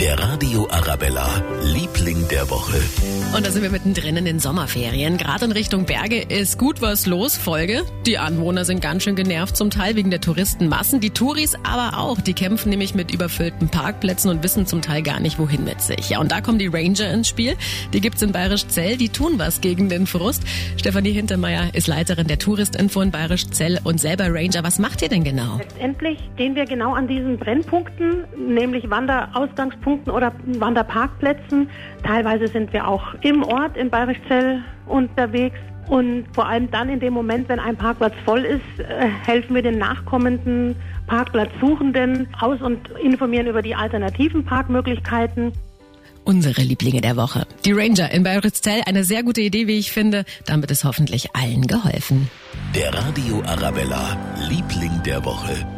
[0.00, 2.78] Der Radio Arabella, Liebling der Woche.
[3.36, 5.16] Und da sind wir mittendrin in den Sommerferien.
[5.16, 7.36] Gerade in Richtung Berge ist gut was los.
[7.36, 7.82] Folge.
[8.06, 11.00] Die Anwohner sind ganz schön genervt, zum Teil wegen der Touristenmassen.
[11.00, 12.20] Die Touris aber auch.
[12.20, 16.10] Die kämpfen nämlich mit überfüllten Parkplätzen und wissen zum Teil gar nicht, wohin mit sich.
[16.10, 17.56] Ja, und da kommen die Ranger ins Spiel.
[17.92, 18.98] Die gibt's in Bayerisch Zell.
[18.98, 20.44] Die tun was gegen den Frust.
[20.76, 24.62] Stefanie Hintermeier ist Leiterin der Touristinfo in Bayerisch Zell und selber Ranger.
[24.62, 25.58] Was macht ihr denn genau?
[25.58, 31.68] Letztendlich stehen wir genau an diesen Brennpunkten, nämlich Wanderausgangspunkten oder Wanderparkplätzen.
[32.02, 35.58] Teilweise sind wir auch im Ort in Bayerischzell unterwegs.
[35.88, 39.62] Und vor allem dann in dem Moment, wenn ein Parkplatz voll ist, äh, helfen wir
[39.62, 45.52] den nachkommenden Parkplatzsuchenden aus und informieren über die alternativen Parkmöglichkeiten.
[46.24, 47.46] Unsere Lieblinge der Woche.
[47.64, 50.26] Die Ranger in Bayerischzell, eine sehr gute Idee, wie ich finde.
[50.44, 52.28] Damit ist hoffentlich allen geholfen.
[52.74, 54.14] Der Radio Arabella,
[54.50, 55.77] Liebling der Woche.